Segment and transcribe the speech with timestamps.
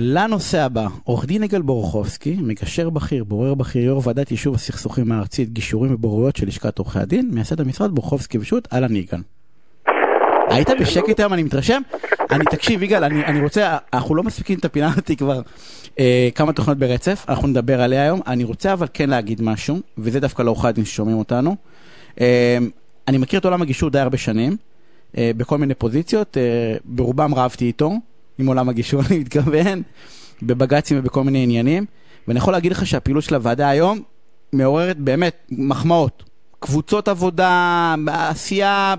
[0.00, 5.52] לנושא הבא, עורך דין יגאל בורוכובסקי, מגשר בכיר, בורר בכיר, יו"ר ועדת יישוב הסכסוכים הארצית,
[5.52, 9.20] גישורים ובוררויות של לשכת עורכי הדין, מייסד המשרד בורוכובסקי ושות', אהלן יגאל.
[10.50, 11.82] היית בשקט היום, אני מתרשם?
[12.30, 15.40] אני, תקשיב, יגאל, אני, אני רוצה, אנחנו לא מספיקים את הפינה אותי כבר
[15.98, 18.20] אה, כמה תוכניות ברצף, אנחנו נדבר עליה היום.
[18.26, 21.56] אני רוצה אבל כן להגיד משהו, וזה דווקא לעורכי הדין ששומעים אותנו.
[22.20, 22.58] אה,
[23.08, 24.56] אני מכיר את עולם הגישור די הרבה שנים,
[25.18, 27.92] אה, בכל מיני פוזיציות, אה, ברובם רבתי איתו,
[28.38, 29.82] עם עולם הגישור אני מתכוון,
[30.42, 31.84] בבג"צים ובכל מיני עניינים,
[32.28, 33.98] ואני יכול להגיד לך שהפעילות של הוועדה היום
[34.52, 36.22] מעוררת באמת מחמאות.
[36.60, 37.94] קבוצות עבודה,
[38.30, 38.94] עשייה,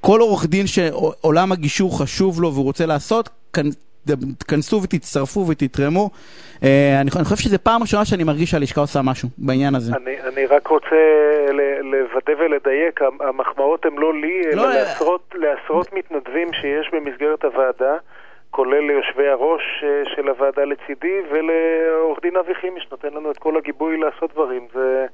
[0.00, 3.28] כל עורך דין שעולם הגישור חשוב לו והוא רוצה לעשות,
[4.38, 6.10] תכנסו ותצטרפו ותתרמו.
[6.62, 9.92] אה, אני, אני חושב שזו פעם ראשונה שאני מרגיש שהלשכה עושה משהו בעניין הזה.
[9.96, 10.96] אני, אני רק רוצה
[11.82, 17.96] לוודא ולדייק, המחמאות הן לא לי, אלא לא, לעשרות, לעשרות מתנדבים שיש במסגרת הוועדה.
[18.52, 23.56] כולל ליושבי הראש אה, של הוועדה לצידי ולעורך דין אבי חימי שנותן לנו את כל
[23.56, 24.66] הגיבוי לעשות דברים.
[24.74, 25.06] זה,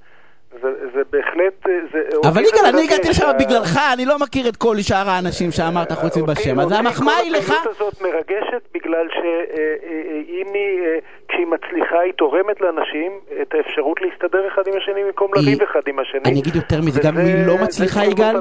[0.63, 1.67] זה, זה בהחלט...
[1.69, 5.51] אה, זה, אבל יגאל, אני הגעתי לשם בגללך, אני לא מכיר את כל שאר האנשים
[5.51, 7.51] שאמרת חוץ מבשם, אז המחמאה היא לך...
[7.51, 11.01] הפעילות הזאת מרגשת בגלל שאם אה, היא,
[11.39, 15.99] כשהיא מצליחה, היא תורמת לאנשים את האפשרות להסתדר אחד עם השני במקום לריב אחד עם
[15.99, 16.21] השני.
[16.25, 18.37] אני אגיד יותר מזה, גם אם היא לא מצליחה, יגאל,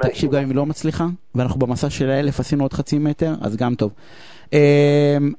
[0.00, 3.56] תקשיב, גם אם היא לא מצליחה, ואנחנו במסע של האלף עשינו עוד חצי מטר, אז
[3.56, 3.92] גם טוב.
[4.52, 4.58] אמ,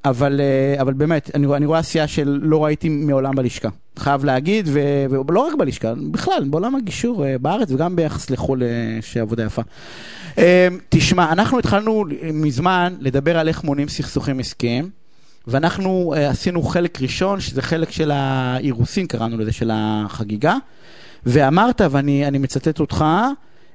[0.05, 3.69] אבל, אה, אבל באמת, אני, אני רואה עשייה שלא ראיתי מעולם בלשכה.
[3.99, 4.79] חייב להגיד, ו,
[5.27, 9.61] ולא רק בלשכה, בכלל, בעולם הגישור אה, בארץ וגם ביחס לחו"ל אה, שעבודה יפה.
[10.89, 14.89] תשמע, אנחנו התחלנו מזמן לדבר על איך מונעים סכסוכים עסקיים,
[15.47, 20.55] ואנחנו עשינו חלק ראשון, שזה חלק של האירוסין, קראנו לזה, של החגיגה,
[21.25, 23.05] ואמרת, ואני מצטט אותך,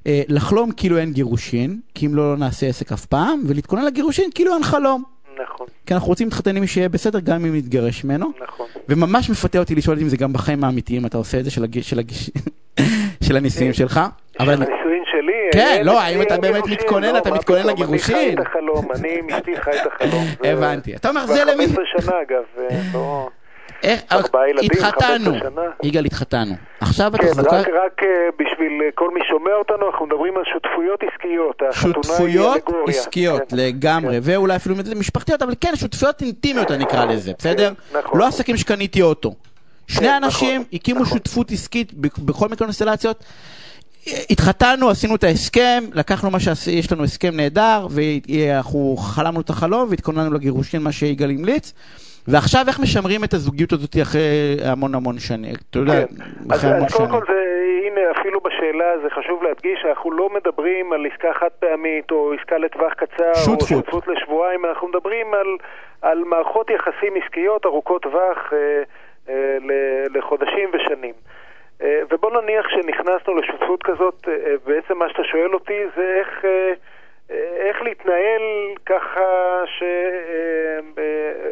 [0.05, 4.53] לחלום כאילו אין גירושין, כי אם לא, לא נעשה עסק אף פעם, ולהתכונן לגירושין כאילו
[4.53, 5.03] אין חלום.
[5.43, 5.67] נכון.
[5.85, 8.31] כי אנחנו רוצים להתחתן עם מי שיהיה בסדר, גם אם נתגרש ממנו.
[8.43, 8.67] נכון.
[8.89, 11.81] וממש מפתה אותי לשאול אם זה גם בחיים האמיתיים, אתה עושה את זה של, הג...
[11.81, 12.11] של, הג...
[13.23, 13.99] של הנישואים שלך.
[14.41, 15.02] של הנישואים שלי.
[15.51, 18.15] כן, לא, האם אתה באמת מתכונן, אתה מתכונן לגירושין?
[18.15, 20.25] אני חי את החלום, אני עם אשתי חי את החלום.
[20.43, 20.95] הבנתי.
[20.95, 21.65] אתה אומר, זה למי...
[21.67, 22.43] 15 שנה אגב,
[22.93, 23.29] לא...
[24.63, 25.31] התחתנו,
[25.83, 26.55] יגאל התחתנו.
[26.79, 27.49] עכשיו התחזוקה...
[27.49, 31.61] כן, רק, רק אה, בשביל אה, כל מי שומע אותנו, אנחנו מדברים על שותפויות עסקיות.
[31.71, 34.31] שותפויות עסקיות, כן, לגמרי, כן.
[34.31, 37.73] ואולי אפילו משפחתיות, אבל כן, שותפויות אינטימיות אני אקרא לזה, בסדר?
[37.93, 38.19] נכון.
[38.19, 39.33] לא עסקים שקניתי אוטו.
[39.87, 41.17] שני אנשים נכון, הקימו נכון.
[41.17, 43.23] שותפות עסקית בכל מיני קונסטלציות.
[44.29, 50.33] התחתנו, עשינו את ההסכם, לקחנו מה שיש לנו הסכם נהדר, ואנחנו חלמנו את החלום והתכוננו
[50.33, 51.73] לגירושין, מה שיגאל המליץ.
[52.27, 55.55] ועכשיו איך משמרים את הזוגיות הזאת אחרי המון המון שנים?
[55.69, 56.53] אתה יודע, כן.
[56.55, 57.39] אחרי אז, המון אז קודם כל זה,
[57.87, 62.57] הנה אפילו בשאלה זה חשוב להדגיש שאנחנו לא מדברים על עסקה חד פעמית או עסקה
[62.57, 63.61] לטווח קצר שותפות.
[63.61, 65.47] או שותפות לשבועיים, אנחנו מדברים על,
[66.01, 68.83] על מערכות יחסים עסקיות ארוכות טווח אה,
[69.29, 69.57] אה,
[70.13, 71.13] לחודשים ושנים.
[71.83, 74.33] אה, ובוא נניח שנכנסנו לשותפות כזאת, אה,
[74.65, 76.45] בעצם מה שאתה שואל אותי זה איך...
[76.45, 76.73] אה,
[77.69, 78.41] איך להתנהל
[78.85, 79.21] ככה,
[79.65, 79.83] ש...
[80.97, 81.03] אה,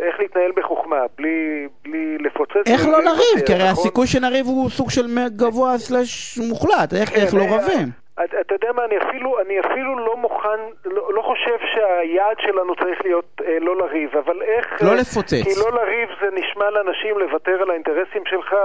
[0.07, 2.67] איך להתנהל בחוכמה, בלי, בלי לפוצץ.
[2.67, 3.45] איך לא לריב?
[3.45, 3.83] כי הרי נכון?
[3.83, 5.05] הסיכוי שנריב הוא סוג של
[5.35, 7.87] גבוה סלש מוחלט, איך, איך לא רבים?
[8.23, 13.01] אתה יודע מה, אני אפילו, אני אפילו לא מוכן, לא, לא חושב שהיעד שלנו צריך
[13.03, 14.81] להיות אה, לא לריב, אבל איך...
[14.83, 15.43] לא לפוצץ.
[15.43, 18.55] כי לא לריב זה נשמע לאנשים לוותר על האינטרסים שלך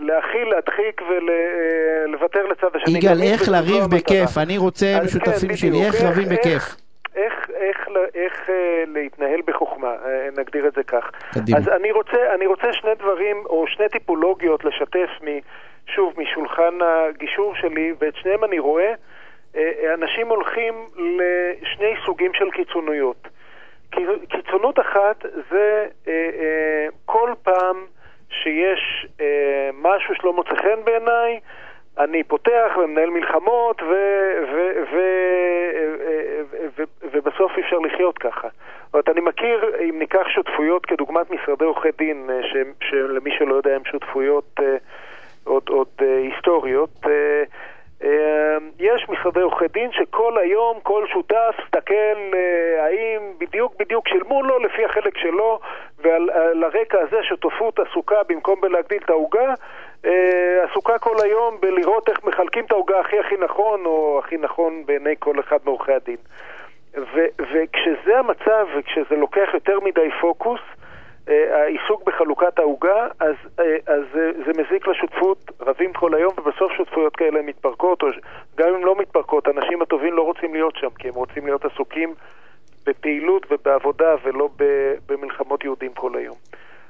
[0.00, 2.98] ולהכיל, אה, להדחיק ולוותר אה, לצד השני.
[2.98, 4.38] יגאל, איך לריב בכיף?
[4.38, 6.85] אני רוצה משותפים כן, שלי, איך רבים בכיף?
[7.16, 11.10] איך, איך, איך אה, להתנהל בחוכמה, אה, נגדיר את זה כך.
[11.32, 11.58] קדימה.
[11.58, 15.26] אז אני רוצה, אני רוצה שני דברים, או שני טיפולוגיות לשתף מ...
[15.86, 18.94] שוב, משולחן הגישור שלי, ואת שניהם אני רואה,
[19.56, 23.28] אה, אנשים הולכים לשני סוגים של קיצוניות.
[24.28, 27.76] קיצונות אחת זה אה, אה, כל פעם
[28.30, 29.06] שיש
[29.74, 31.40] משהו שלא מוצא חן בעיניי,
[31.98, 33.94] אני פותח ומנהל מלחמות, ו,
[34.52, 34.98] ו, ו,
[36.78, 38.48] ו, ובסוף אי אפשר לחיות ככה.
[38.84, 42.30] זאת אומרת, אני מכיר, אם ניקח שותפויות כדוגמת משרדי עורכי דין,
[42.80, 44.60] שלמי שלא יודע הם שותפויות
[45.44, 47.06] עוד, עוד uh, היסטוריות.
[48.78, 52.16] יש משרדי עורכי דין שכל היום, כל שותף מסתכל
[52.78, 55.58] האם בדיוק בדיוק שילמו לו לפי החלק שלו,
[55.98, 59.54] ועל הרקע הזה שותפות עסוקה במקום בלהגדיל את העוגה,
[60.70, 65.14] עסוקה כל היום בלראות איך מחלקים את העוגה הכי הכי נכון, או הכי נכון בעיני
[65.18, 66.16] כל אחד מעורכי הדין.
[66.96, 70.60] ו- וכשזה המצב, וכשזה לוקח יותר מדי פוקוס,
[71.28, 74.02] אה, העיסוק בחלוקת העוגה, אז, אה, אז
[74.46, 78.08] זה מזיק לשותפות, רבים כל היום, ובסוף שותפויות כאלה מתפרקות, או
[78.56, 82.14] גם אם לא מתפרקות, האנשים הטובים לא רוצים להיות שם, כי הם רוצים להיות עסוקים
[82.86, 84.48] בפעילות ובעבודה ולא
[85.08, 86.36] במלחמות יהודים כל היום.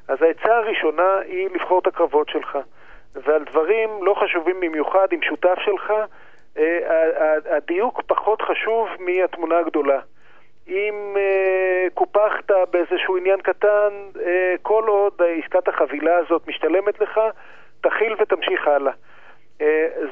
[0.09, 2.59] אז העצה הראשונה היא לבחור את הקרבות שלך.
[3.25, 5.93] ועל דברים לא חשובים במיוחד עם שותף שלך,
[6.59, 10.01] אה, הדיוק פחות חשוב מהתמונה הגדולה.
[10.69, 14.19] אם uh, קופחת באיזשהו עניין קטן, uh,
[14.63, 17.21] כל עוד עסקת החבילה הזאת משתלמת לך,
[17.81, 18.93] תכיל ותמשיך הלאה.
[18.93, 19.63] Uh,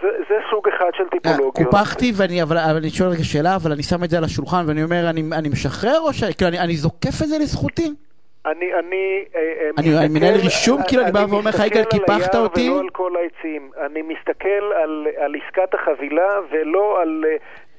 [0.03, 1.55] זה, זה סוג אחד של טיפולוגיות.
[1.57, 4.65] קופחתי, ואני, אבל, אבל אני שואל רגע שאלה, אבל אני שם את זה על השולחן
[4.69, 6.25] ואני אומר, אני, אני משחרר או ש...
[6.25, 7.95] כאילו, אני, אני זוקף את זה לזכותי?
[8.47, 9.25] אני, אני,
[9.99, 12.71] אני מנהל רישום, כאילו אני בא ואומר לך, יגאל, קיפחת אותי?
[12.71, 13.71] אני מסתכל על היער ולא על כל העצים.
[13.87, 17.25] אני מסתכל על, על עסקת החבילה ולא על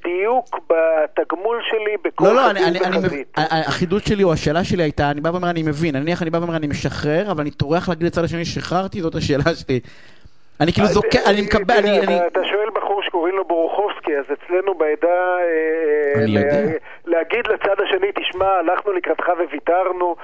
[0.04, 3.24] דיוק בתגמול שלי בכל לא, לא, אני, אני, אני,
[3.68, 6.56] החידוד שלי או השאלה שלי הייתה, אני בא ואומר אני מבין, נניח אני בא ואומר
[6.56, 9.80] אני משחרר, אבל אני טורח להגיד לצד השני שחררתי, זאת השאלה שלי.
[10.62, 12.28] אני כאילו זוכר, אני מקבל, אני...
[12.28, 15.38] אתה שואל בחור שקוראים לו בורוכובסקי, אז אצלנו בעדה...
[15.40, 16.78] אה, אני יודע.
[17.16, 20.16] להגיד לצד השני, תשמע, הלכנו לקראתך וויתרנו,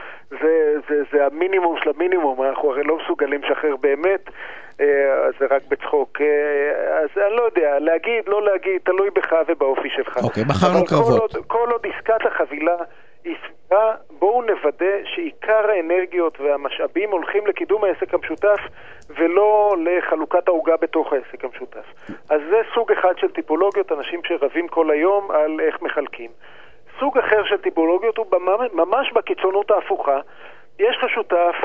[1.11, 4.29] זה המינימום של המינימום, אנחנו הרי לא מסוגלים לשחרר באמת.
[4.81, 4.85] אה,
[5.39, 6.21] זה רק בצחוק.
[6.21, 10.17] אה, אז אני לא יודע, להגיד, לא להגיד, תלוי בך ובאופי שלך.
[10.23, 11.31] אוקיי, בחרנו קרבות.
[11.31, 12.75] כל עוד, כל עוד עסקת החבילה
[13.23, 18.59] היא סביבה, בואו נוודא שעיקר האנרגיות והמשאבים הולכים לקידום העסק המשותף
[19.09, 21.85] ולא לחלוקת העוגה בתוך העסק המשותף.
[22.29, 26.29] אז זה סוג אחד של טיפולוגיות, אנשים שרבים כל היום על איך מחלקים.
[27.01, 28.25] סוג אחר של טיפולוגיות הוא
[28.73, 30.19] ממש בקיצונות ההפוכה.
[30.79, 31.55] יש לך שותף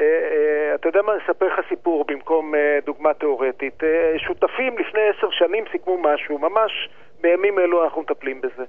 [0.00, 3.82] אה, אה, אתה יודע מה, אני אספר לך סיפור במקום אה, דוגמה תיאורטית.
[4.16, 6.88] שותפים לפני עשר שנים סיכמו משהו, ממש
[7.20, 8.64] בימים אלו אנחנו מטפלים בזה.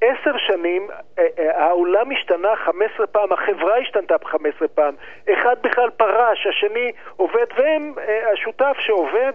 [0.00, 0.88] עשר שנים,
[1.36, 4.94] העולם השתנה חמש עשרה פעם, החברה השתנתה חמש עשרה פעם.
[5.32, 7.92] אחד בכלל פרש, השני עובד, והם,
[8.32, 9.32] השותף שעובד,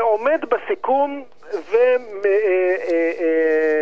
[0.00, 1.22] עומד בסיכון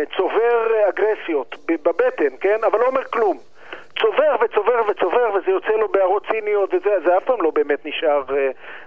[0.01, 2.57] וצובר אגרסיות בבטן, כן?
[2.63, 3.37] אבל לא אומר כלום.
[3.99, 8.23] צובר וצובר וצובר, וזה יוצא לו בהערות ציניות, וזה זה אף פעם לא באמת נשאר
[8.27, 8.33] uh,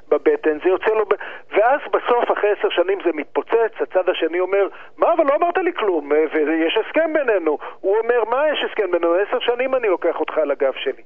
[0.08, 1.06] בבטן, זה יוצא לו...
[1.06, 1.14] ב...
[1.50, 5.72] ואז בסוף, אחרי עשר שנים זה מתפוצץ, הצד השני אומר, מה, אבל לא אמרת לי
[5.72, 7.58] כלום, אה, ויש הסכם בינינו.
[7.80, 9.14] הוא אומר, מה יש הסכם בינינו?
[9.14, 11.02] עשר שנים אני לוקח אותך על הגב שלי.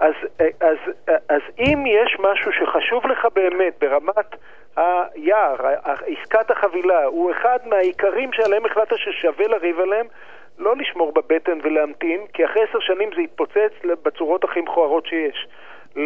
[0.00, 0.76] אז, אה, אז,
[1.28, 4.36] אז אם יש משהו שחשוב לך באמת ברמת
[4.76, 10.06] היער, עסקת החבילה, הוא אחד מהעיקרים שעליהם החלטת ששווה לריב עליהם,
[10.58, 13.72] לא לשמור בבטן ולהמתין, כי אחרי עשר שנים זה יתפוצץ
[14.02, 15.46] בצורות הכי מכוערות שיש.
[15.96, 16.02] אה,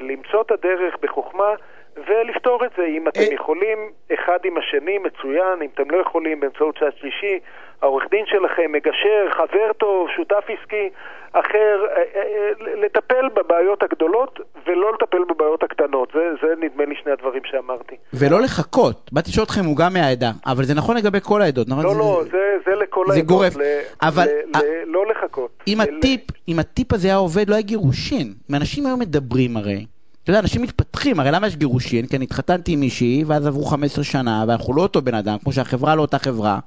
[0.00, 1.54] למצוא את הדרך בחוכמה
[1.96, 2.84] ולפתור את זה.
[2.84, 3.34] אם אתם אה.
[3.34, 3.78] יכולים
[4.14, 5.62] אחד עם השני, מצוין.
[5.62, 7.38] אם אתם לא יכולים, באמצעות צד שלישי,
[7.82, 10.90] העורך דין שלכם, מגשר, חבר טוב, שותף עסקי
[11.32, 12.50] אחר, אה,
[12.84, 16.08] לטפל בבעיות הגדולות ולא לטפל בבעיות הקטנות.
[16.14, 17.96] זה, זה נדמה לי שני הדברים שאמרתי.
[18.12, 19.10] ולא לחכות.
[19.12, 21.84] באתי לשאול אתכם, הוא גם מהעדה, אבל זה נכון לגבי כל העדות, נכון?
[21.84, 23.28] לא, זה, לא, זה, זה לכל זה העדות.
[23.28, 23.56] גורף.
[23.56, 23.62] ל,
[24.02, 24.24] אבל...
[24.24, 25.50] ל, ל, לא לחכות.
[25.68, 25.98] אם, ל...
[25.98, 28.32] הטיפ, אם הטיפ הזה היה עובד, לא היה גירושין.
[28.54, 29.86] אנשים היום מדברים הרי.
[30.22, 32.06] אתה יודע, אנשים מתפתחים, הרי למה יש גירושין?
[32.06, 35.52] כי אני התחתנתי עם מישהי, ואז עברו 15 שנה, ואנחנו לא אותו בן אדם, כמו
[35.52, 36.58] שהחברה לא אותה חברה,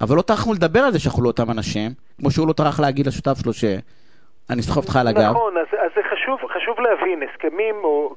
[0.00, 3.06] אבל לא טרחנו לדבר על זה שאנחנו לא אותם אנשים, כמו שהוא לא טרח להגיד
[3.06, 5.30] לשותף שלו שאני סוחב אותך על הגב.
[5.30, 8.14] נכון, אז, אז זה חשוב, חשוב להבין, הסכמים, או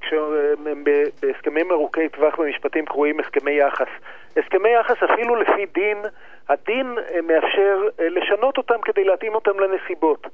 [1.22, 3.88] בהסכמים ארוכי טווח במשפטים קרויים הסכמי יחס.
[4.38, 5.98] הסכמי יחס אפילו לפי דין,
[6.50, 6.96] הדין
[7.28, 10.28] מאפשר לשנות אותם כדי להתאים אותם לנסיבות.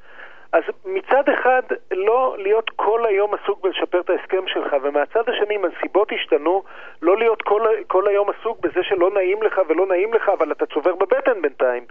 [0.56, 1.62] אז מצד אחד,
[1.92, 6.64] לא להיות כל היום עסוק בלשפר את ההסכם שלך, ומהצד השני, אם הנסיבות השתנו,
[7.02, 10.66] לא להיות כל, כל היום עסוק בזה שלא נעים לך ולא נעים לך, אבל אתה
[10.66, 11.84] צובר בבטן בינתיים.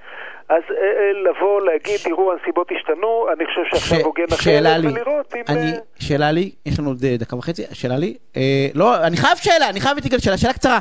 [0.49, 5.42] אז אה, אה, לבוא, להגיד, תראו, הנסיבות השתנו, אני חושב שעכשיו הוגן אחרת, ולראות אם...
[5.49, 5.78] אני, אה...
[5.99, 9.80] שאלה לי, יש לנו עוד דקה וחצי, שאלה לי, אה, לא, אני חייב שאלה, אני
[9.80, 10.78] חייב להתגל שאלה, שאלה קצרה.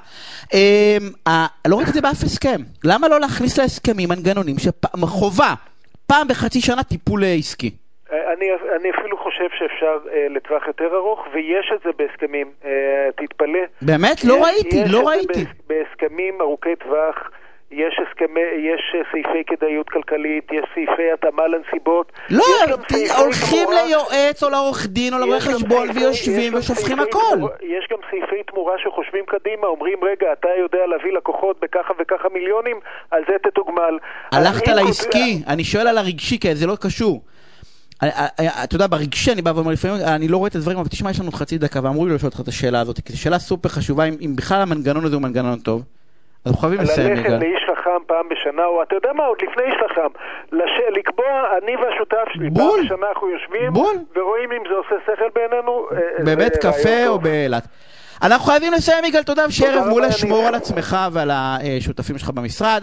[0.53, 0.97] אה,
[1.27, 2.61] אה, לא ראיתי את זה באף הסכם.
[2.83, 5.53] למה לא להכניס להסכמים מנגנונים שחובה?
[6.07, 7.71] פעם בחצי שנה טיפול עסקי.
[8.11, 8.45] אה, אני,
[8.79, 12.51] אני אפילו חושב שאפשר אה, לטווח יותר ארוך, ויש את זה בהסכמים.
[12.65, 13.59] אה, תתפלא.
[13.81, 14.23] באמת?
[14.23, 15.39] לא ראיתי, לא ראיתי.
[15.39, 17.31] יש את זה בהסכמים ארוכי טווח.
[17.75, 22.11] יש הסכמי, יש סעיפי כדאיות כלכלית, יש סעיפי התאמה לנסיבות.
[22.29, 22.43] לא,
[23.17, 27.37] הולכים תמורה, ליועץ או לעורך דין או לרואה חשבון ויושבים ושופכים הכל.
[27.61, 32.79] יש גם סעיפי תמורה שחושבים קדימה, אומרים, רגע, אתה יודע להביא לקוחות בככה וככה מיליונים,
[33.11, 33.97] על זה תתוגמל.
[34.31, 37.21] הלכת לעסקי, אני שואל על הרגשי, כי זה לא קשור.
[38.63, 41.19] אתה יודע, ברגשי אני בא ואומר לפעמים, אני לא רואה את הדברים, אבל תשמע, יש
[41.19, 44.03] לנו חצי דקה, ואמרו לי לשאול אותך את השאלה הזאת, כי זו שאלה סופר חשובה,
[44.05, 45.83] אם בכלל המנגנון הזה הוא מנגנון טוב.
[46.45, 47.31] אנחנו חייבים לסיים, יגאל.
[47.31, 50.07] ללכת לאיש חכם פעם בשנה, או אתה יודע מה, עוד לפני איש חכם,
[50.51, 50.71] לש...
[50.97, 52.71] לקבוע, אני והשותף שלי, בול.
[52.71, 53.95] פעם בשנה אנחנו יושבים, בול.
[54.15, 55.87] ורואים אם זה עושה שכל בעינינו.
[55.91, 57.63] אה, בבית קפה או באילת.
[58.23, 62.81] אנחנו חייבים לסיים, יגאל, תודה, ושיהיה ערב מעולה, שמור על עצמך ועל השותפים שלך במשרד.